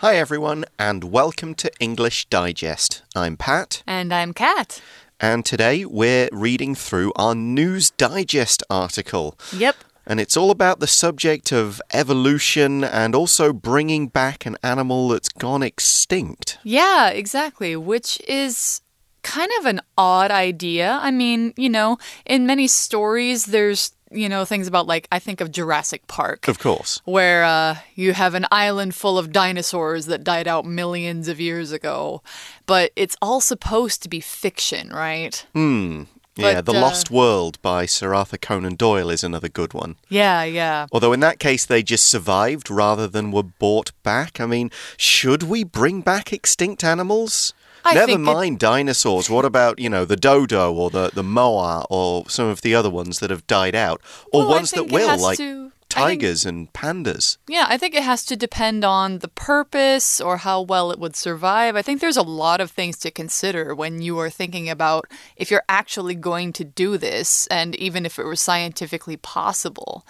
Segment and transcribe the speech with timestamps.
[0.00, 3.02] Hi, everyone, and welcome to English Digest.
[3.14, 3.82] I'm Pat.
[3.86, 4.82] And I'm Kat.
[5.18, 9.38] And today we're reading through our News Digest article.
[9.56, 9.76] Yep.
[10.06, 15.30] And it's all about the subject of evolution and also bringing back an animal that's
[15.30, 16.58] gone extinct.
[16.62, 17.74] Yeah, exactly.
[17.74, 18.82] Which is
[19.22, 20.98] kind of an odd idea.
[21.00, 25.40] I mean, you know, in many stories, there's you know, things about like, I think
[25.40, 26.48] of Jurassic Park.
[26.48, 27.00] Of course.
[27.04, 31.72] Where uh, you have an island full of dinosaurs that died out millions of years
[31.72, 32.22] ago.
[32.66, 35.46] But it's all supposed to be fiction, right?
[35.54, 36.04] Hmm.
[36.36, 39.96] Yeah, The uh, Lost World by Sir Arthur Conan Doyle is another good one.
[40.10, 40.86] Yeah, yeah.
[40.92, 44.38] Although in that case, they just survived rather than were brought back.
[44.38, 47.54] I mean, should we bring back extinct animals?
[47.86, 48.60] I Never mind it...
[48.60, 49.30] dinosaurs.
[49.30, 52.90] What about, you know, the dodo or the, the moa or some of the other
[52.90, 54.00] ones that have died out?
[54.32, 55.70] Or well, ones that will, like to...
[55.88, 57.38] tigers think, and pandas.
[57.48, 61.14] Yeah, I think it has to depend on the purpose or how well it would
[61.14, 61.76] survive.
[61.76, 65.50] I think there's a lot of things to consider when you are thinking about if
[65.50, 70.04] you're actually going to do this and even if it were scientifically possible.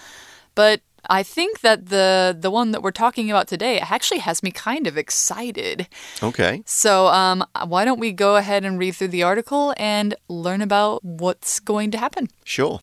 [0.54, 4.50] But I think that the the one that we're talking about today actually has me
[4.50, 5.88] kind of excited.
[6.22, 6.62] Okay.
[6.66, 11.04] So, um, why don't we go ahead and read through the article and learn about
[11.04, 12.28] what's going to happen?
[12.44, 12.80] Sure.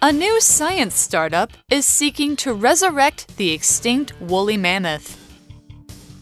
[0.00, 5.16] A new science startup is seeking to resurrect the extinct woolly mammoth.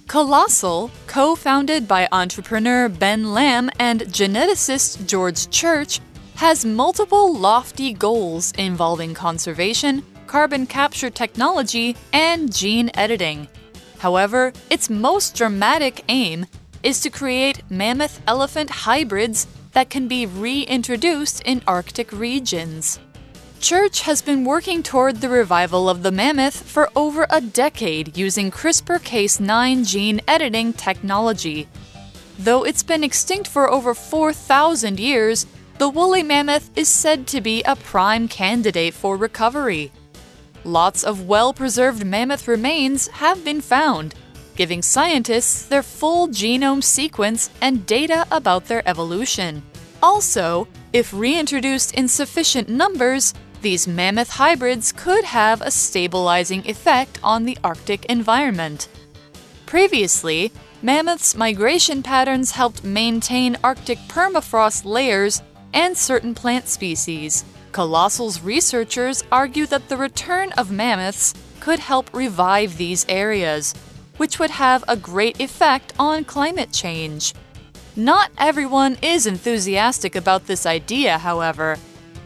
[0.06, 6.00] Colossal, co founded by entrepreneur Ben Lamm and geneticist George Church,
[6.36, 13.48] has multiple lofty goals involving conservation, carbon capture technology, and gene editing.
[13.98, 16.46] However, its most dramatic aim
[16.82, 23.00] is to create mammoth elephant hybrids that can be reintroduced in Arctic regions.
[23.58, 28.50] Church has been working toward the revival of the mammoth for over a decade using
[28.50, 31.66] CRISPR Cas9 gene editing technology.
[32.38, 35.46] Though it's been extinct for over 4,000 years,
[35.78, 39.92] the woolly mammoth is said to be a prime candidate for recovery.
[40.64, 44.14] Lots of well preserved mammoth remains have been found,
[44.56, 49.62] giving scientists their full genome sequence and data about their evolution.
[50.03, 57.44] Also, if reintroduced in sufficient numbers, these mammoth hybrids could have a stabilizing effect on
[57.44, 58.88] the Arctic environment.
[59.66, 65.43] Previously, mammoths' migration patterns helped maintain Arctic permafrost layers
[65.76, 67.44] and certain plant species.
[67.70, 73.75] Colossal's researchers argue that the return of mammoths could help revive these areas,
[74.16, 77.34] which would have a great effect on climate change.
[77.94, 81.76] Not everyone is enthusiastic about this idea, however.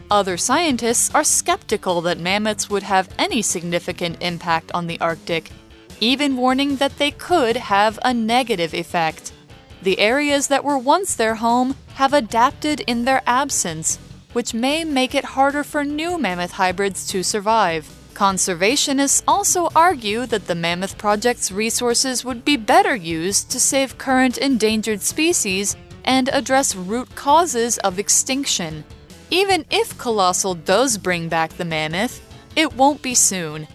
[0.09, 5.51] Other scientists are skeptical that mammoths would have any significant impact on the Arctic,
[5.99, 9.33] even warning that they could have a negative effect.
[9.81, 13.97] The areas that were once their home have adapted in their absence,
[14.33, 17.89] which may make it harder for new mammoth hybrids to survive.
[18.13, 24.37] Conservationists also argue that the Mammoth Project's resources would be better used to save current
[24.37, 28.83] endangered species and address root causes of extinction.
[29.31, 32.21] Even if Colossal does bring back the mammoth,
[32.55, 33.67] it won't be soon.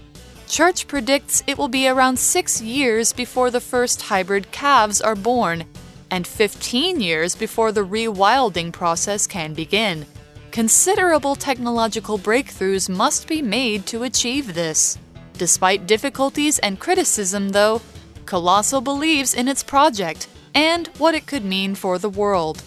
[0.46, 5.64] Church predicts it will be around six years before the first hybrid calves are born,
[6.10, 10.06] and 15 years before the rewilding process can begin.
[10.50, 14.98] Considerable technological breakthroughs must be made to achieve this.
[15.34, 17.82] Despite difficulties and criticism, though,
[18.24, 22.62] Colossal believes in its project and what it could mean for the world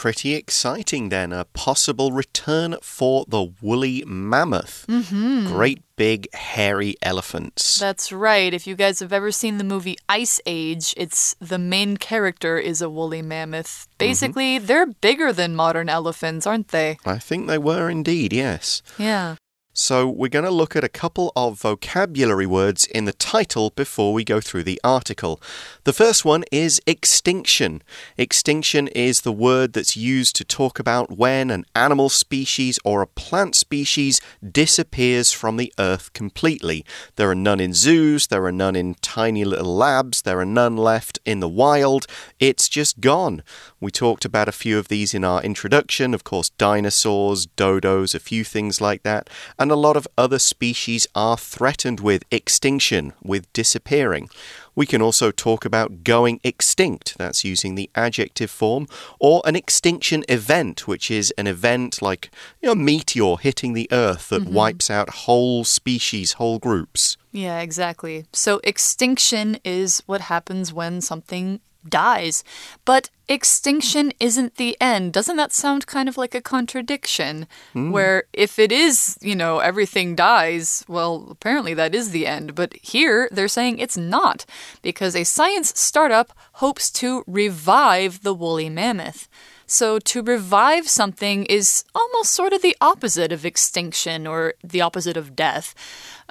[0.00, 1.30] pretty exciting then.
[1.30, 4.86] A possible return for the woolly mammoth.
[4.88, 5.46] Mm -hmm.
[5.46, 7.78] Great big hairy elephants.
[7.78, 8.54] That's right.
[8.54, 12.82] If you guys have ever seen the movie Ice Age, it's the main character is
[12.82, 13.72] a woolly mammoth.
[13.72, 14.08] Mm-hmm.
[14.08, 14.66] Basically, mm -hmm.
[14.66, 16.90] they're bigger than modern elephants, aren't they?
[17.16, 18.82] I think they were indeed, yes.
[18.96, 19.36] Yeah.
[19.82, 24.12] So, we're going to look at a couple of vocabulary words in the title before
[24.12, 25.40] we go through the article.
[25.84, 27.82] The first one is extinction.
[28.18, 33.06] Extinction is the word that's used to talk about when an animal species or a
[33.06, 36.84] plant species disappears from the earth completely.
[37.16, 40.76] There are none in zoos, there are none in tiny little labs, there are none
[40.76, 42.06] left in the wild.
[42.38, 43.42] It's just gone.
[43.80, 48.20] We talked about a few of these in our introduction, of course, dinosaurs, dodos, a
[48.20, 49.30] few things like that.
[49.58, 54.28] And and a lot of other species are threatened with extinction, with disappearing.
[54.74, 58.88] We can also talk about going extinct, that's using the adjective form,
[59.20, 62.30] or an extinction event, which is an event like
[62.60, 64.54] you know, a meteor hitting the earth that Mm-hmm.
[64.54, 67.16] wipes out whole species, whole groups.
[67.30, 68.24] Yeah, exactly.
[68.32, 72.44] So extinction is what happens when something dies.
[72.84, 75.12] But extinction isn't the end.
[75.12, 77.46] Doesn't that sound kind of like a contradiction?
[77.72, 77.90] Hmm.
[77.90, 82.54] Where if it is, you know, everything dies, well, apparently that is the end.
[82.54, 84.44] But here they're saying it's not,
[84.82, 89.28] because a science startup hopes to revive the woolly mammoth.
[89.72, 95.16] So, to revive something is almost sort of the opposite of extinction or the opposite
[95.16, 95.76] of death.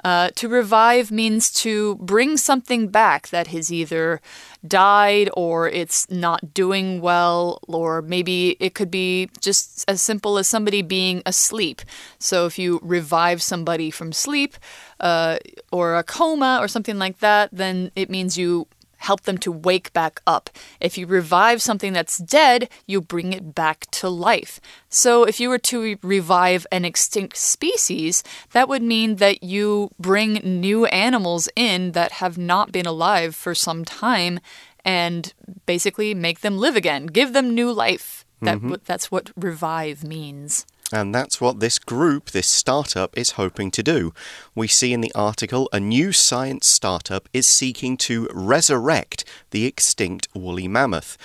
[0.04, 4.20] Uh, to revive means to bring something back that has either
[4.68, 10.46] died or it's not doing well, or maybe it could be just as simple as
[10.46, 11.80] somebody being asleep.
[12.18, 14.58] So, if you revive somebody from sleep
[15.00, 15.38] uh,
[15.72, 18.66] or a coma or something like that, then it means you
[19.00, 20.48] help them to wake back up.
[20.80, 24.60] If you revive something that's dead, you bring it back to life.
[24.88, 30.34] So, if you were to revive an extinct species, that would mean that you bring
[30.34, 34.40] new animals in that have not been alive for some time
[34.84, 35.32] and
[35.66, 38.24] basically make them live again, give them new life.
[38.42, 38.74] That, mm-hmm.
[38.86, 40.64] That's what revive means.
[40.92, 44.12] And that's what this group, this startup, is hoping to do.
[44.54, 50.28] We see in the article a new science startup is seeking to resurrect the extinct
[50.34, 51.16] woolly mammoth.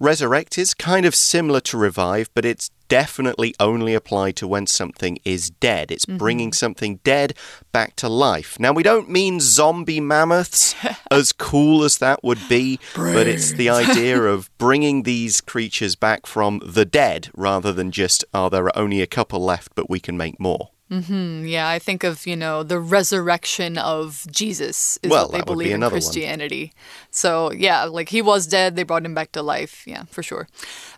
[0.00, 5.18] Resurrect is kind of similar to revive, but it's definitely only applied to when something
[5.24, 5.90] is dead.
[5.90, 6.18] It's mm-hmm.
[6.18, 7.34] bringing something dead
[7.72, 8.60] back to life.
[8.60, 10.74] Now, we don't mean zombie mammoths,
[11.10, 16.26] as cool as that would be, but it's the idea of bringing these creatures back
[16.26, 20.00] from the dead rather than just, oh, there are only a couple left, but we
[20.00, 20.71] can make more.
[20.92, 25.38] Mm, Yeah, I think of, you know, the resurrection of Jesus is Well, what they
[25.38, 26.02] would be believe in another one.
[26.02, 26.72] Christianity.
[27.10, 29.84] So, yeah, like he was dead, they brought him back to life.
[29.86, 30.48] Yeah, for sure.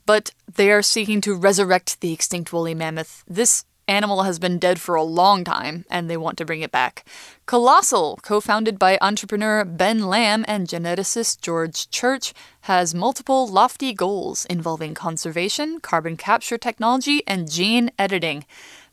[0.05, 3.23] But they are seeking to resurrect the extinct woolly mammoth.
[3.29, 6.73] This animal has been dead for a long time and they want to bring it
[6.73, 7.05] back.
[7.47, 12.33] Colossal, co founded by entrepreneur Ben Lamm and geneticist George Church,
[12.63, 18.45] has multiple lofty goals involving conservation, carbon capture technology, and gene editing.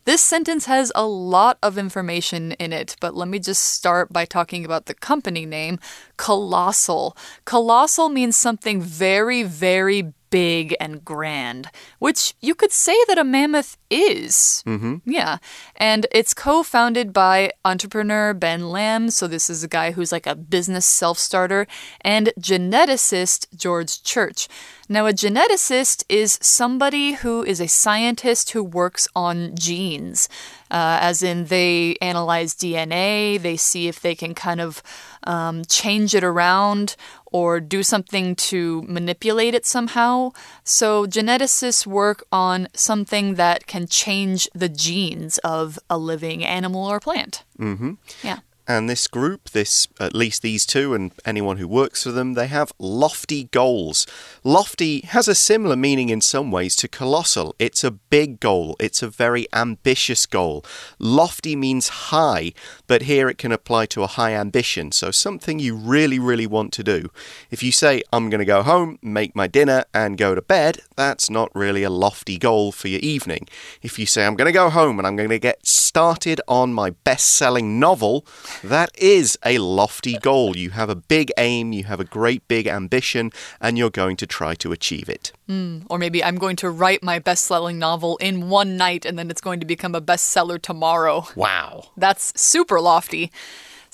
[0.04, 4.24] This sentence has a lot of information in it, but let me just start by
[4.24, 5.78] talking about the company name
[6.16, 7.16] Colossal.
[7.44, 11.68] Colossal means something very, very big and grand,
[12.00, 14.64] which you could say that a mammoth is.
[14.66, 14.96] Mm-hmm.
[15.04, 15.36] Yeah.
[15.76, 19.12] And it's co founded by entrepreneur Ben Lamm.
[19.12, 21.66] So, this is a guy who's like a business self starter,
[22.00, 24.48] and geneticist George Church.
[24.88, 30.28] Now, a geneticist is somebody who is a scientist who works on genes,
[30.70, 34.82] uh, as in they analyze DNA, they see if they can kind of
[35.24, 36.96] um, change it around
[37.26, 40.32] or do something to manipulate it somehow.
[40.64, 47.00] So, geneticists work on something that can change the genes of a living animal or
[47.00, 47.44] plant.
[47.56, 47.92] hmm
[48.22, 48.40] Yeah.
[48.68, 52.46] And this group, this at least these two and anyone who works for them, they
[52.46, 54.06] have lofty goals.
[54.44, 57.56] Lofty has a similar meaning in some ways to colossal.
[57.58, 58.76] It's a big goal.
[58.78, 60.64] It's a very ambitious goal.
[60.98, 62.52] Lofty means high,
[62.86, 64.92] but here it can apply to a high ambition.
[64.92, 67.10] So something you really, really want to do.
[67.50, 70.80] If you say, I'm going to go home, make my dinner, and go to bed,
[70.96, 73.48] that's not really a lofty goal for your evening.
[73.82, 76.72] If you say, I'm going to go home and I'm going to get started on
[76.72, 78.24] my best selling novel,
[78.62, 80.56] that is a lofty goal.
[80.56, 83.30] You have a big aim, you have a great big ambition,
[83.60, 85.32] and you're going to try to achieve it.
[85.46, 85.80] Hmm.
[85.88, 89.30] Or maybe I'm going to write my best selling novel in one night and then
[89.30, 91.26] it's going to become a bestseller tomorrow.
[91.36, 91.90] Wow.
[91.96, 93.30] That's super lofty.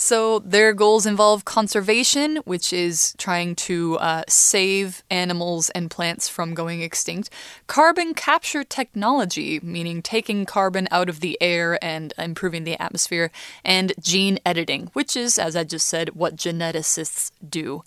[0.01, 6.55] So, their goals involve conservation, which is trying to uh, save animals and plants from
[6.55, 7.31] going extinct,
[7.67, 13.33] carbon capture technology, meaning taking carbon out of the air and improving the atmosphere,
[13.65, 17.83] and gene editing, which is, as I just said, what geneticists do.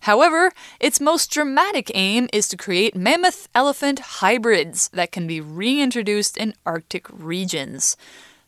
[0.00, 6.36] However, its most dramatic aim is to create mammoth elephant hybrids that can be reintroduced
[6.36, 7.96] in Arctic regions.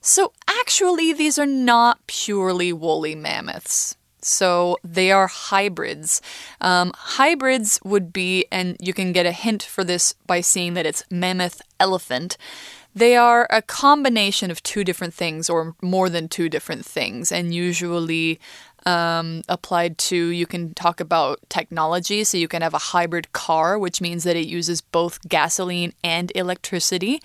[0.00, 3.96] So, actually, these are not purely woolly mammoths.
[4.20, 6.22] So, they are hybrids.
[6.60, 10.86] Um, hybrids would be, and you can get a hint for this by seeing that
[10.86, 12.36] it's mammoth elephant.
[12.94, 17.54] They are a combination of two different things, or more than two different things, and
[17.54, 18.40] usually
[18.86, 22.24] Um, applied to, you can talk about technology.
[22.24, 26.32] So you can have a hybrid car, which means that it uses both gasoline and
[26.34, 27.20] electricity.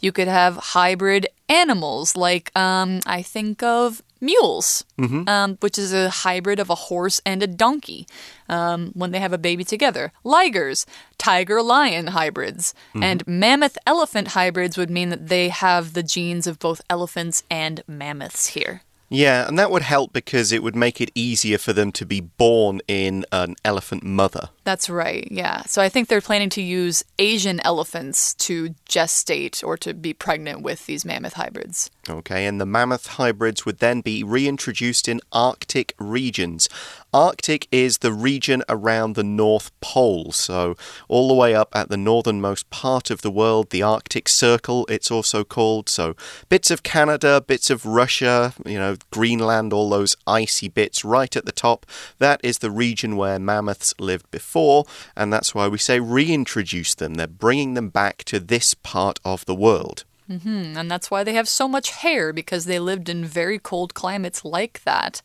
[0.00, 4.84] You could have hybrid animals, like um, I think of mules,
[5.28, 8.06] um, which is a hybrid of a horse and a donkey
[8.48, 10.12] um, when they have a baby together.
[10.24, 10.86] Ligers,
[11.18, 12.74] tiger lion hybrids.
[13.02, 17.82] And mammoth elephant hybrids would mean that they have the genes of both elephants and
[17.86, 18.82] mammoths here.
[19.08, 22.20] Yeah, and that would help because it would make it easier for them to be
[22.20, 24.48] born in an elephant mother.
[24.64, 25.62] That's right, yeah.
[25.62, 30.62] So I think they're planning to use Asian elephants to gestate or to be pregnant
[30.62, 31.90] with these mammoth hybrids.
[32.08, 36.68] Okay, and the mammoth hybrids would then be reintroduced in Arctic regions.
[37.16, 40.76] Arctic is the region around the North Pole, so
[41.08, 45.10] all the way up at the northernmost part of the world, the Arctic Circle, it's
[45.10, 45.88] also called.
[45.88, 46.14] So
[46.50, 51.46] bits of Canada, bits of Russia, you know, Greenland, all those icy bits right at
[51.46, 51.86] the top.
[52.18, 54.84] That is the region where mammoths lived before,
[55.16, 57.14] and that's why we say reintroduce them.
[57.14, 60.04] They're bringing them back to this part of the world.
[60.28, 60.76] Mm -hmm.
[60.76, 64.44] and that's why they have so much hair, because they lived in very cold climates
[64.44, 65.22] like that.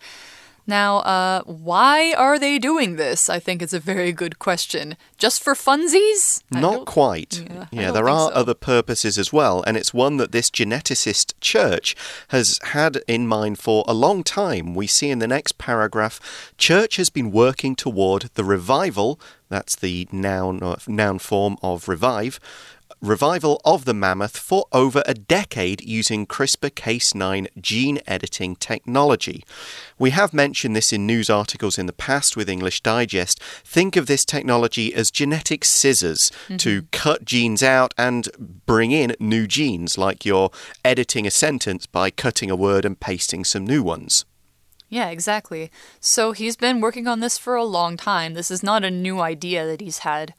[0.67, 3.29] Now, uh, why are they doing this?
[3.29, 4.95] I think it's a very good question.
[5.17, 6.43] Just for funsies?
[6.51, 7.43] Not quite.
[7.49, 8.35] Yeah, Yeah, there are so.
[8.35, 11.95] other purposes as well, and it's one that this geneticist Church
[12.29, 14.75] has had in mind for a long time.
[14.75, 16.19] We see in the next paragraph
[16.57, 22.39] Church has been working toward the revival, that's the noun, uh, noun form of revive.
[23.01, 29.43] Revival of the mammoth for over a decade using CRISPR Cas9 gene editing technology.
[29.97, 33.41] We have mentioned this in news articles in the past with English Digest.
[33.41, 36.57] Think of this technology as genetic scissors mm-hmm.
[36.57, 38.29] to cut genes out and
[38.67, 40.51] bring in new genes, like you're
[40.85, 44.25] editing a sentence by cutting a word and pasting some new ones.
[44.89, 45.71] Yeah, exactly.
[45.99, 48.35] So he's been working on this for a long time.
[48.35, 50.35] This is not a new idea that he's had.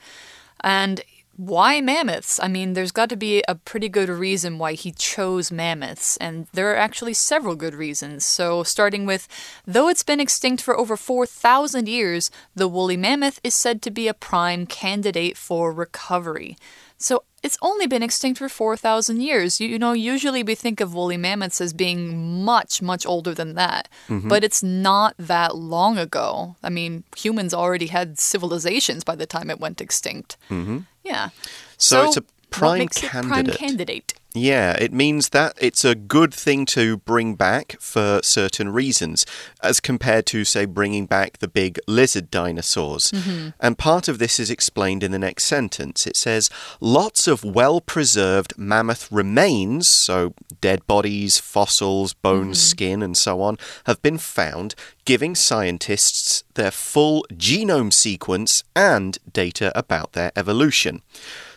[0.62, 1.00] And
[1.36, 2.38] why mammoths?
[2.40, 6.46] I mean, there's got to be a pretty good reason why he chose mammoths, and
[6.52, 8.26] there are actually several good reasons.
[8.26, 9.28] So, starting with,
[9.66, 14.08] though it's been extinct for over 4,000 years, the woolly mammoth is said to be
[14.08, 16.56] a prime candidate for recovery.
[16.98, 19.60] So, it's only been extinct for 4,000 years.
[19.60, 23.54] You, you know, usually we think of woolly mammoths as being much, much older than
[23.54, 23.88] that.
[24.28, 26.56] But it's not that long ago.
[26.62, 30.36] I mean, humans already had civilizations by the time it went extinct.
[30.50, 30.78] Mm-hmm.
[31.02, 31.30] Yeah.
[31.78, 34.14] So it's a prime makes it prime candidate.
[34.34, 39.26] Yeah, it means that it's a good thing to bring back for certain reasons,
[39.62, 43.10] as compared to, say, bringing back the big lizard dinosaurs.
[43.10, 43.48] Mm-hmm.
[43.60, 46.06] And part of this is explained in the next sentence.
[46.06, 46.48] It says,
[46.80, 52.70] lots of well preserved mammoth remains, so dead bodies, fossils, bones, mm-hmm.
[52.70, 59.76] skin, and so on, have been found, giving scientists their full genome sequence and data
[59.76, 61.02] about their evolution.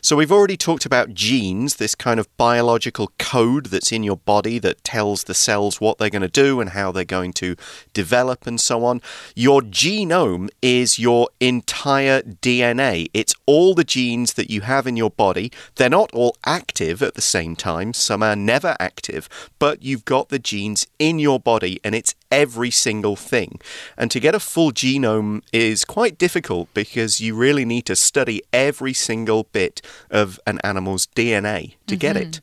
[0.02, 4.60] So, we've already talked about genes, this kind of biological code that's in your body
[4.60, 7.56] that tells the cells what they're going to do and how they're going to
[7.92, 9.02] develop and so on.
[9.36, 13.10] Your genome is your entire DNA.
[13.16, 15.52] It's all the genes that you have in your body.
[15.74, 20.30] They're not all active at the same time, some are never active, but you've got
[20.30, 23.60] the genes in your body and it's every single thing.
[23.98, 28.42] And to get a full genome is quite difficult because you really need to study
[28.52, 32.30] every single bit of an animal's DNA to get mm-hmm.
[32.30, 32.42] it.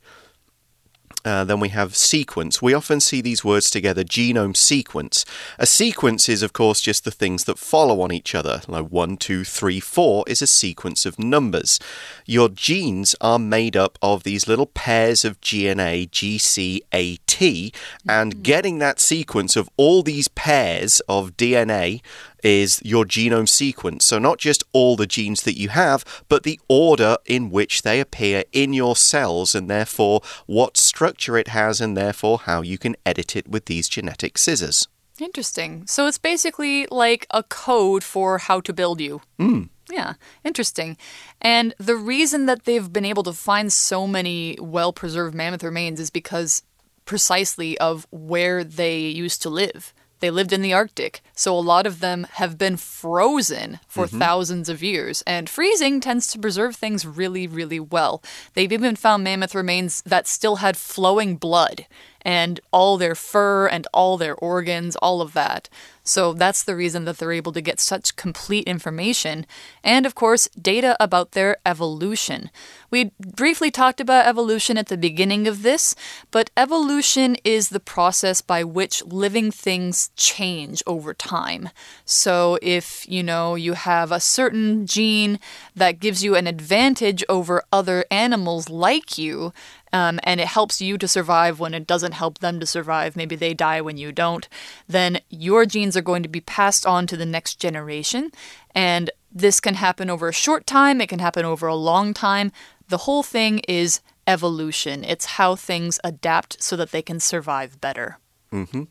[1.25, 2.61] Uh, then we have sequence.
[2.61, 5.25] We often see these words together genome sequence.
[5.59, 8.63] A sequence is, of course, just the things that follow on each other.
[8.67, 11.79] Like one, two, three, four is a sequence of numbers.
[12.27, 17.75] Your genes are made up of these little pairs of GNA, GCAT,
[18.09, 22.01] and getting that sequence of all these pairs of DNA
[22.43, 24.05] is your genome sequence.
[24.05, 28.01] So, not just all the genes that you have, but the order in which they
[28.01, 32.97] appear in your cells, and therefore what structure it has, and therefore how you can
[33.07, 34.89] edit it with these genetic scissors.
[35.21, 35.87] Interesting.
[35.87, 39.21] So it's basically like a code for how to build you.
[39.39, 39.69] Mm.
[39.91, 40.97] Yeah, interesting.
[41.41, 46.01] And the reason that they've been able to find so many well preserved mammoth remains
[46.01, 46.63] is because
[47.05, 49.93] precisely of where they used to live.
[50.23, 54.21] They lived in the Arctic, so a lot of them have been frozen for mm-hmm.
[54.21, 55.25] thousands of years.
[55.27, 58.23] And freezing tends to preserve things really, really well.
[58.55, 61.87] They've even found mammoth remains that still had flowing blood.
[62.23, 65.69] And all their fur and all their organs, all of that.
[66.05, 69.47] So that's the reason that they're able to get such complete information.
[69.85, 72.51] And of course, data about their evolution.
[72.91, 75.95] We briefly talked about evolution at the beginning of this,
[76.31, 81.71] but evolution is the process by which living things change over time.
[82.05, 85.39] So if, you know, you have a certain gene
[85.77, 89.53] that gives you an advantage over other animals like you,
[89.93, 93.17] um, and it helps you to survive when it doesn't help them to survive.
[93.17, 94.49] Maybe they die when you don't.
[94.89, 98.31] Then your genes are going to be passed on to the next generation.
[98.75, 102.53] And this can happen over a short time, it can happen over a long time.
[102.89, 108.19] The whole thing is evolution, it's how things adapt so that they can survive better.
[108.53, 108.87] Mm -hmm.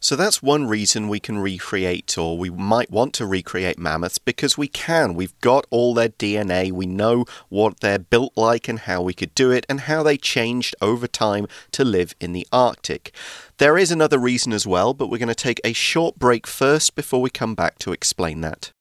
[0.00, 4.56] So that's one reason we can recreate, or we might want to recreate mammoths, because
[4.56, 5.14] we can.
[5.14, 6.72] We've got all their DNA.
[6.72, 10.16] We know what they're built like and how we could do it, and how they
[10.16, 13.12] changed over time to live in the Arctic.
[13.58, 16.94] There is another reason as well, but we're going to take a short break first
[16.94, 18.72] before we come back to explain that.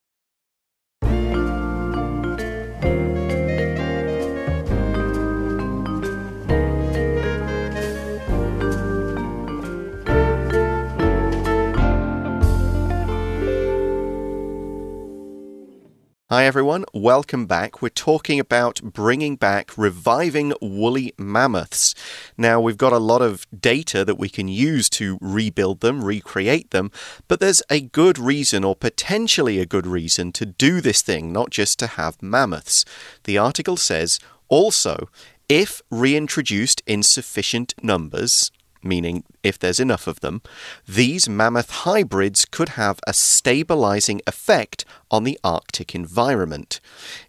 [16.31, 17.81] Hi everyone, welcome back.
[17.81, 21.93] We're talking about bringing back, reviving woolly mammoths.
[22.37, 26.71] Now, we've got a lot of data that we can use to rebuild them, recreate
[26.71, 26.89] them,
[27.27, 31.49] but there's a good reason, or potentially a good reason, to do this thing, not
[31.49, 32.85] just to have mammoths.
[33.25, 35.09] The article says also,
[35.49, 40.41] if reintroduced in sufficient numbers, meaning if there's enough of them,
[40.87, 46.79] these mammoth hybrids could have a stabilizing effect on the Arctic environment.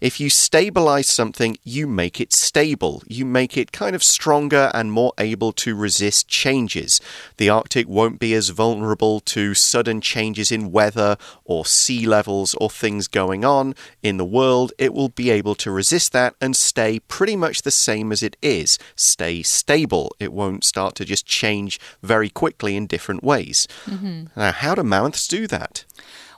[0.00, 3.02] If you stabilize something, you make it stable.
[3.06, 7.00] You make it kind of stronger and more able to resist changes.
[7.36, 12.70] The Arctic won't be as vulnerable to sudden changes in weather or sea levels or
[12.70, 14.72] things going on in the world.
[14.78, 18.36] It will be able to resist that and stay pretty much the same as it
[18.40, 18.78] is.
[18.94, 20.14] Stay stable.
[20.20, 23.66] It won't start to just change very quickly in different ways.
[23.86, 24.36] Mm -hmm.
[24.36, 25.84] Now, how do mammoths do that?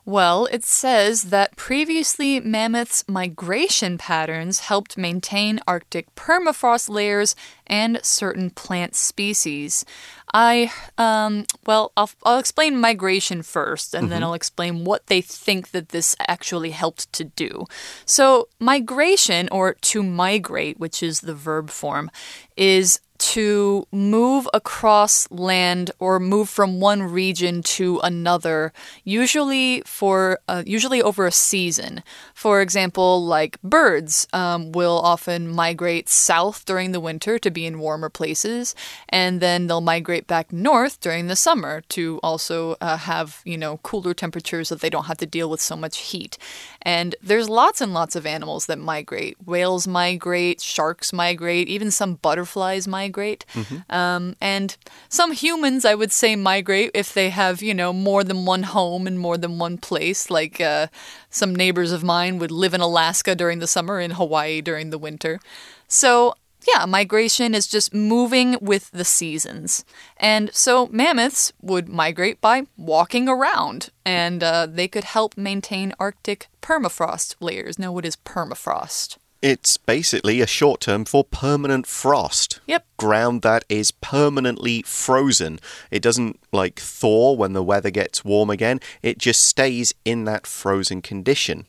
[0.06, 7.34] Well, it says that previously mammoths' migration patterns helped maintain Arctic permafrost layers
[7.66, 9.86] and certain plant species.
[10.34, 14.10] I, um, well, I'll, I'll explain migration first, and mm -hmm.
[14.10, 14.28] then mm-hmm.
[14.28, 17.66] I'll explain what they think that this actually helped to do.
[18.04, 22.10] So, migration, or to migrate, which is the verb form,
[22.56, 28.70] is to move across land or move from one region to another,
[29.02, 32.02] usually for uh, usually over a season.
[32.34, 37.78] For example, like birds um, will often migrate south during the winter to be in
[37.78, 38.74] warmer places,
[39.08, 43.78] and then they'll migrate back north during the summer to also uh, have you know
[43.78, 46.36] cooler temperatures that they don't have to deal with so much heat.
[46.82, 49.38] And there's lots and lots of animals that migrate.
[49.46, 53.13] Whales migrate, sharks migrate, even some butterflies migrate.
[53.54, 53.94] Mm -hmm.
[53.94, 54.76] um, and
[55.08, 59.08] some humans, I would say, migrate if they have, you know, more than one home
[59.08, 60.34] in more than one place.
[60.40, 60.86] Like uh,
[61.30, 65.00] some neighbors of mine would live in Alaska during the summer, in Hawaii during the
[65.00, 65.40] winter.
[65.88, 66.34] So
[66.66, 69.84] yeah, migration is just moving with the seasons.
[70.16, 76.48] And so mammoths would migrate by walking around, and uh, they could help maintain Arctic
[76.62, 77.78] permafrost layers.
[77.78, 79.18] Now, what is permafrost?
[79.44, 82.60] It's basically a short term for permanent frost.
[82.66, 82.86] Yep.
[82.96, 85.60] Ground that is permanently frozen.
[85.90, 90.46] It doesn't like thaw when the weather gets warm again, it just stays in that
[90.46, 91.66] frozen condition.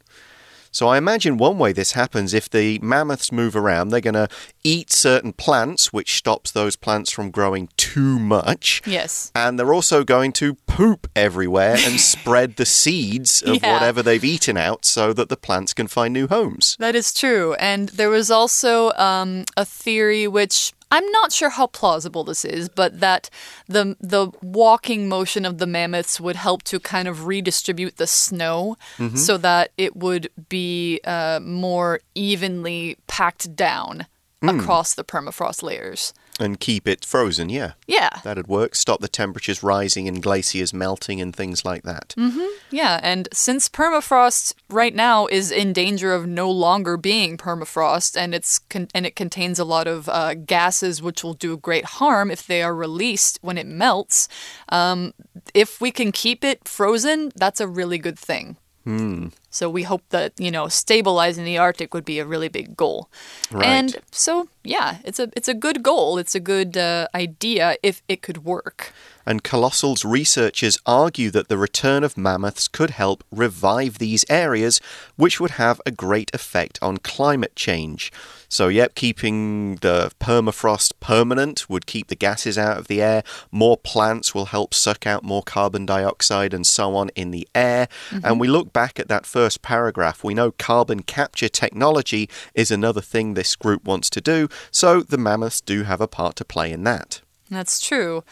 [0.76, 4.28] So I imagine one way this happens if the mammoths move around, they're going to
[4.62, 8.82] eat certain plants, which stops those plants from growing too much.
[8.86, 9.32] Yes.
[9.34, 13.72] And they're also going to poop everywhere and spread the seeds of yeah.
[13.72, 16.76] whatever they've eaten out so that the plants can find new homes.
[16.78, 17.54] That is true.
[17.54, 22.70] And there was also um, a theory which I'm not sure how plausible this is,
[22.70, 23.30] but that
[23.68, 28.78] the the walking motion of the mammoths would help to kind of redistribute the snow
[28.98, 29.18] mm -hmm.
[29.18, 34.06] so that it would be uh, more evenly packed down
[34.42, 34.50] mm.
[34.50, 36.14] across the permafrost layers.
[36.38, 37.74] And keep it frozen, yeah.
[37.88, 38.10] Yeah.
[38.24, 38.76] That'd work.
[38.76, 42.14] Stop the temperatures rising and glaciers melting and things like that.
[42.18, 42.48] Mm -hmm.
[42.72, 48.34] Yeah, and since permafrost right now is in danger of no longer being permafrost, and
[48.34, 48.60] it's
[48.94, 52.64] and it contains a lot of uh, gases which will do great harm if they
[52.64, 54.28] are released when it melts.
[54.70, 55.14] Um,
[55.54, 58.58] if we can keep it frozen, that's a really good thing.
[58.84, 59.28] Hmm.
[59.56, 63.10] So we hope that, you know, stabilizing the Arctic would be a really big goal.
[63.50, 63.66] Right.
[63.66, 66.18] And so, yeah, it's a it's a good goal.
[66.18, 68.92] It's a good uh, idea if it could work.
[69.26, 74.80] And Colossal's researchers argue that the return of mammoths could help revive these areas,
[75.16, 78.12] which would have a great effect on climate change.
[78.48, 83.24] So, yep, keeping the permafrost permanent would keep the gases out of the air.
[83.52, 87.88] More plants will help suck out more carbon dioxide and so on in the air.
[88.12, 88.26] Mm -hmm.
[88.30, 93.02] And we look back at that first paragraph, we know carbon capture technology is another
[93.02, 94.50] thing this group wants to do.
[94.72, 97.22] So, the mammoths do have a part to play in that.
[97.50, 98.24] That's true.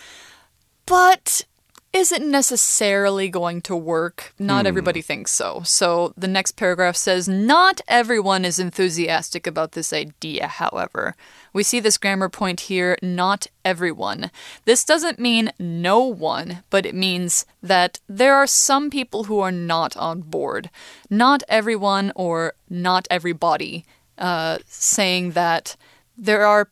[0.86, 1.46] But
[1.94, 4.34] isn't necessarily going to work.
[4.40, 4.68] Not hmm.
[4.68, 5.62] everybody thinks so.
[5.64, 11.16] So the next paragraph says Not everyone is enthusiastic about this idea, however.
[11.54, 14.32] We see this grammar point here, not everyone.
[14.66, 19.52] This doesn't mean no one, but it means that there are some people who are
[19.52, 20.72] not on board.
[21.10, 23.86] Not everyone or not everybody,
[24.18, 25.76] uh, saying that
[26.18, 26.70] there are,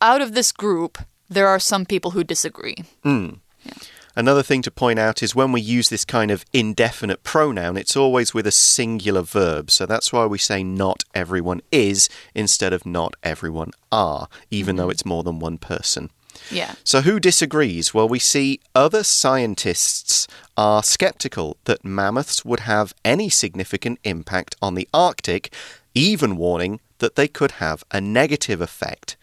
[0.00, 2.76] out of this group, there are some people who disagree.
[3.04, 3.40] Mm.
[4.18, 7.96] Another thing to point out is when we use this kind of indefinite pronoun, it's
[7.96, 9.70] always with a singular verb.
[9.70, 14.86] So that's why we say not everyone is instead of not everyone are, even though
[14.86, 14.90] mm-hmm.
[14.90, 16.10] it's more than one person.
[16.50, 16.74] Yeah.
[16.82, 17.94] So who disagrees?
[17.94, 20.26] Well, we see other scientists
[20.56, 25.54] are skeptical that mammoths would have any significant impact on the Arctic,
[25.94, 29.16] even warning that they could have a negative effect.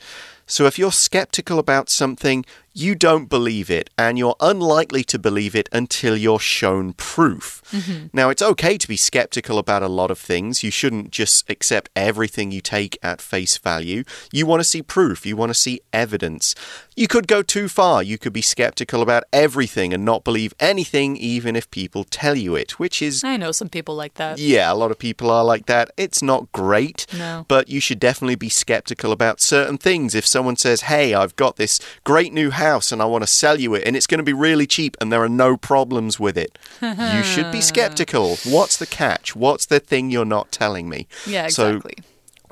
[0.47, 2.45] So if you're skeptical about something,
[2.77, 7.61] you don't believe it, and you're unlikely to believe it until you're shown proof.
[7.71, 8.09] Mm -hmm.
[8.11, 10.61] Now, it's okay to be skeptical about a lot of things.
[10.61, 14.03] You shouldn't just accept everything you take at face value.
[14.31, 16.55] You want to see proof, you want to see evidence.
[16.95, 18.03] You could go too far.
[18.03, 22.57] You could be skeptical about everything and not believe anything, even if people tell you
[22.57, 23.23] it, which is.
[23.23, 24.37] I know some people like that.
[24.37, 25.89] Yeah, a lot of people are like that.
[25.97, 27.45] It's not great, no.
[27.47, 30.15] but you should definitely be skeptical about certain things.
[30.15, 33.27] If someone says, hey, I've got this great new house, house and I want to
[33.27, 36.19] sell you it and it's going to be really cheap and there are no problems
[36.19, 36.57] with it.
[36.81, 38.37] you should be skeptical.
[38.45, 39.35] What's the catch?
[39.35, 41.07] What's the thing you're not telling me?
[41.25, 41.95] Yeah, exactly.
[41.97, 42.03] So,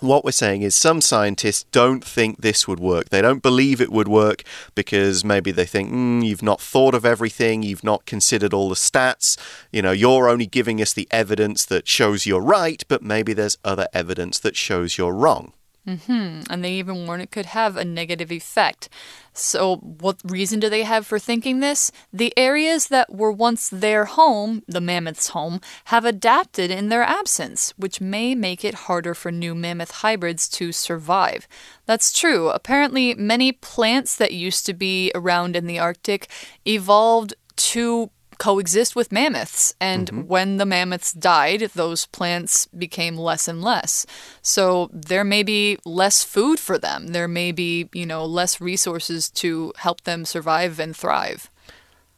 [0.04, 3.10] what we're saying is some scientists don't think this would work.
[3.10, 4.44] They don't believe it would work
[4.76, 8.76] because maybe they think, mm, you've not thought of everything, you've not considered all the
[8.76, 9.38] stats.
[9.72, 13.58] You know, you're only giving us the evidence that shows you're right, but maybe there's
[13.64, 15.54] other evidence that shows you're wrong.
[15.86, 16.46] Mm -hmm.
[16.50, 18.90] And they even warn it could have a negative effect.
[19.34, 21.92] So, what reason do they have for thinking this?
[22.18, 27.74] The areas that were once their home, the mammoth's home, have adapted in their absence,
[27.78, 31.48] which may make it harder for new mammoth hybrids to survive.
[31.86, 32.50] That's true.
[32.50, 36.30] Apparently, many plants that used to be around in the Arctic
[36.64, 39.74] evolved to coexist with mammoths.
[39.80, 40.28] And mm -hmm.
[40.28, 44.06] when the mammoths died, those plants became less and less.
[44.42, 47.08] So there may be less food for them.
[47.08, 51.50] There may be, you know, less resources to help them survive and thrive.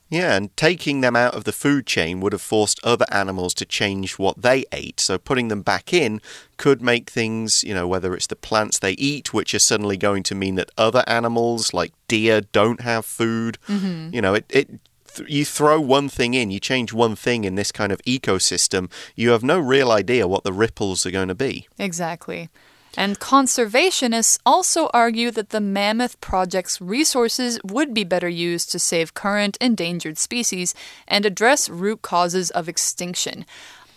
[0.08, 3.66] Yeah, and taking them out of the food chain would have forced other animals to
[3.66, 5.00] change what they ate.
[5.00, 6.22] So putting them back in
[6.58, 10.22] could make things, you know, whether it's the plants they eat, which are suddenly going
[10.24, 13.58] to mean that other animals like deer don't have food.
[13.68, 14.14] Mm -hmm.
[14.14, 14.70] You know, it, it
[15.16, 18.92] th you throw one thing in, you change one thing in this kind of ecosystem,
[19.16, 21.68] you have no real idea what the ripples are going to be.
[21.78, 22.50] Exactly.
[22.98, 29.14] And conservationists also argue that the Mammoth Project's resources would be better used to save
[29.14, 30.74] current endangered species
[31.08, 33.46] and address root causes of extinction.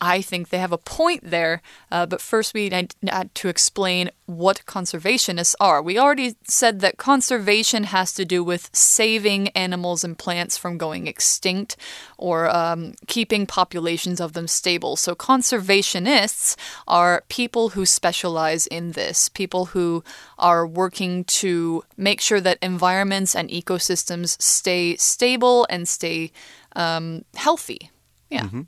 [0.01, 2.95] I think they have a point there, uh, but first we need
[3.35, 5.83] to explain what conservationists are.
[5.83, 11.07] We already said that conservation has to do with saving animals and plants from going
[11.07, 11.77] extinct
[12.19, 14.97] or um, keeping populations of them stable.
[14.97, 16.57] So, conservationists
[16.87, 20.05] are people who specialize in this, people who
[20.39, 26.33] are working to make sure that environments and ecosystems stay stable and stay
[26.77, 27.91] um, healthy.
[28.31, 28.45] Yeah.
[28.45, 28.67] Mm -hmm.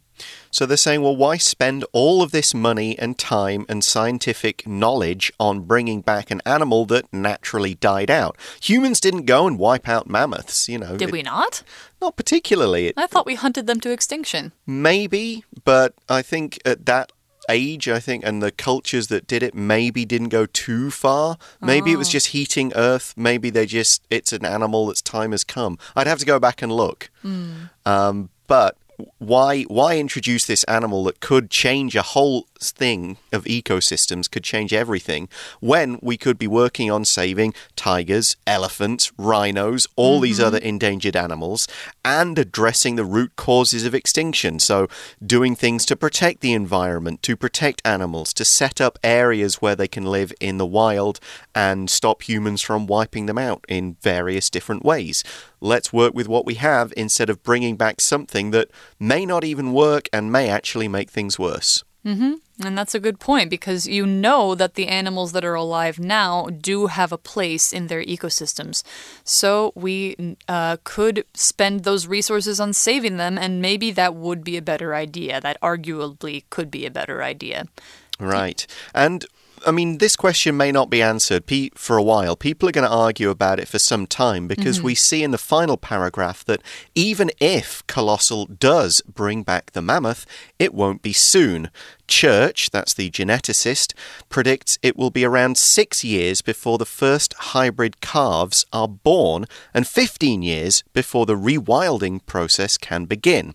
[0.50, 5.33] So they're saying, well, why spend all of this money and time and scientific knowledge
[5.38, 8.37] on bringing back an animal that naturally died out?
[8.62, 10.96] Humans didn't go and wipe out mammoths, you know.
[10.96, 11.62] Did it, we not?
[12.00, 12.88] Not particularly.
[12.88, 14.52] It, I thought we hunted them to extinction.
[14.66, 17.12] Maybe, but I think at that
[17.48, 21.38] age, I think, and the cultures that did it maybe didn't go too far.
[21.61, 21.94] Maybe oh.
[21.94, 22.12] it was oh.
[22.12, 23.14] just heating Earth.
[23.16, 25.78] Maybe they just, it's an animal that's time has come.
[25.96, 27.11] I'd have to go back and look.
[27.24, 27.70] Mm.
[27.85, 28.76] Um, but
[29.18, 34.73] why why introduce this animal that could change a whole thing of ecosystems could change
[34.73, 35.29] everything
[35.61, 40.23] when we could be working on saving tigers, elephants, rhinos, all mm -hmm.
[40.25, 40.46] these mm-hmm.
[40.46, 41.66] other endangered animals,
[42.05, 44.59] and addressing the root causes of extinction.
[44.59, 44.88] So,
[45.27, 49.88] doing things to protect the environment, to protect animals, to set up areas where they
[49.88, 51.18] can live in the wild
[51.55, 55.25] and stop humans from wiping them out in various different ways.
[55.61, 59.73] Let's work with what we have instead of bringing back something that may not even
[59.73, 61.85] work and may actually make things worse.
[62.04, 62.66] Mm -hmm.
[62.66, 66.48] And that's a good point because you know that the animals that are alive now
[66.60, 68.82] do have a place in their ecosystems.
[69.24, 74.56] So we uh, could spend those resources on saving them, and maybe that would be
[74.56, 75.40] a better idea.
[75.40, 77.64] That arguably could be a better idea.
[78.18, 78.66] Right.
[78.94, 79.24] And
[79.66, 81.44] I mean, this question may not be answered
[81.75, 82.37] for a while.
[82.37, 84.87] People are going to argue about it for some time because mm -hmm.
[84.87, 86.62] we see in the final paragraph that
[86.94, 90.25] even if Colossal does bring back the mammoth,
[90.59, 91.70] it won't be soon.
[92.09, 93.94] Church, that's the geneticist,
[94.29, 99.87] predicts it will be around six years before the first hybrid calves are born and
[99.87, 103.55] 15 years before the rewilding process can begin.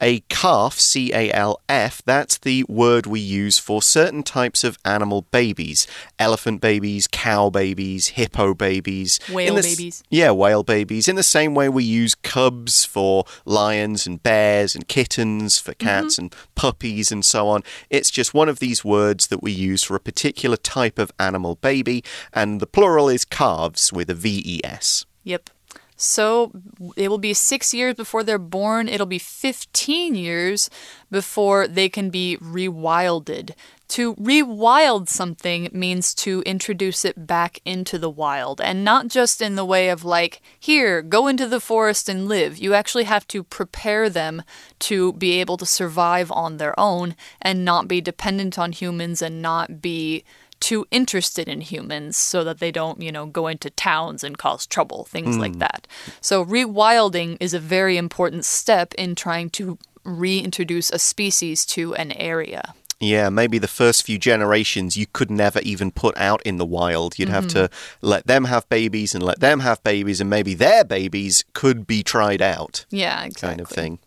[0.00, 4.78] A calf, C A L F, that's the word we use for certain types of
[4.84, 5.86] animal babies
[6.18, 10.02] elephant babies, cow babies, hippo babies, whale babies.
[10.10, 11.08] Yeah, whale babies.
[11.08, 16.18] In the same way we use cubs for lions and bears and kittens for cats
[16.18, 16.34] mm -hmm.
[16.34, 17.62] and puppies and so on.
[17.90, 21.56] It's just one of these words that we use for a particular type of animal
[21.60, 22.02] baby,
[22.32, 25.04] and the plural is calves with a V E S.
[25.24, 25.50] Yep.
[25.96, 26.50] So
[26.96, 28.88] it will be six years before they're born.
[28.88, 30.68] It'll be 15 years
[31.10, 33.52] before they can be rewilded.
[33.88, 39.54] To rewild something means to introduce it back into the wild, and not just in
[39.54, 42.58] the way of like, here, go into the forest and live.
[42.58, 44.42] You actually have to prepare them
[44.80, 49.40] to be able to survive on their own and not be dependent on humans and
[49.42, 50.24] not be
[50.60, 54.66] too interested in humans so that they don't, you know, go into towns and cause
[54.66, 55.40] trouble, things mm.
[55.40, 55.58] like hmm.
[55.58, 55.86] that.
[56.20, 62.12] So rewilding is a very important step in trying to reintroduce a species to an
[62.12, 62.74] area.
[63.00, 67.18] Yeah, maybe the first few generations you could never even put out in the wild.
[67.18, 67.34] You'd mm -hmm.
[67.34, 68.08] have to mm-hmm.
[68.08, 72.02] let them have babies and let them have babies, and maybe their babies could be
[72.02, 72.86] tried out.
[72.90, 73.48] Yeah, exactly.
[73.48, 73.98] Kind of thing.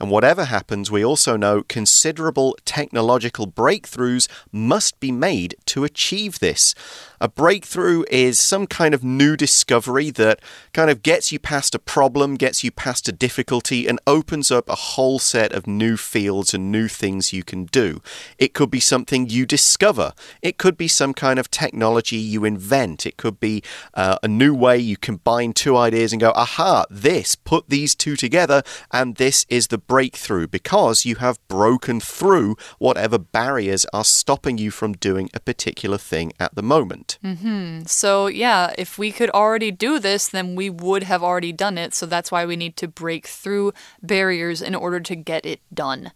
[0.00, 6.74] And whatever happens, we also know considerable technological breakthroughs must be made to achieve this.
[7.20, 10.40] A breakthrough is some kind of new discovery that
[10.72, 14.68] kind of gets you past a problem, gets you past a difficulty, and opens up
[14.68, 18.00] a whole set of new fields and new things you can do.
[18.38, 23.04] It could be something you discover, it could be some kind of technology you invent,
[23.04, 27.34] it could be uh, a new way you combine two ideas and go, aha, this,
[27.34, 33.18] put these two together, and this is the breakthrough because you have broken through whatever
[33.18, 37.18] barriers are stopping you from doing a particular thing at the moment.
[37.24, 37.88] Mm -hmm.
[37.88, 41.94] So, yeah, if we could already do this, then we would have already done it.
[41.94, 43.72] So that's why we need to break through
[44.02, 46.10] barriers in order to get it done.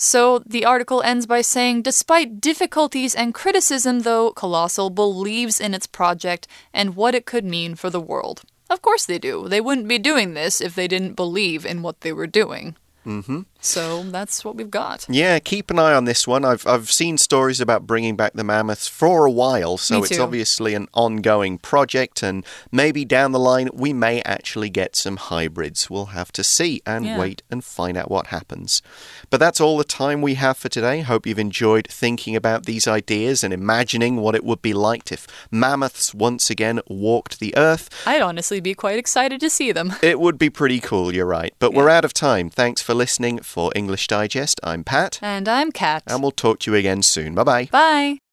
[0.00, 5.88] So the article ends by saying Despite difficulties and criticism, though, Colossal believes in its
[5.88, 8.42] project and what it could mean for the world.
[8.70, 9.48] Of course they do.
[9.48, 12.76] They wouldn't be doing this if they didn't believe in what they were doing.
[13.04, 13.44] Mm -hmm.
[13.60, 15.06] So that's what we've got.
[15.08, 16.44] Yeah, keep an eye on this one.
[16.44, 20.74] I've I've seen stories about bringing back the mammoths for a while, so it's obviously
[20.74, 25.90] an ongoing project, and maybe down the line we may actually get some hybrids.
[25.90, 27.18] We'll have to see and yeah.
[27.18, 28.80] wait and find out what happens.
[29.28, 31.00] But that's all the time we have for today.
[31.00, 35.26] Hope you've enjoyed thinking about these ideas and imagining what it would be like if
[35.50, 37.90] mammoths once again walked the earth.
[38.06, 39.94] I'd honestly be quite excited to see them.
[40.02, 41.52] It would be pretty cool, you're right.
[41.58, 41.78] But yeah.
[41.78, 42.50] we're out of time.
[42.50, 44.60] Thanks for listening for English Digest.
[44.62, 45.18] I'm Pat.
[45.22, 46.02] And I'm Kat.
[46.06, 47.34] And we'll talk to you again soon.
[47.34, 47.68] Bye-bye.
[47.72, 48.27] Bye.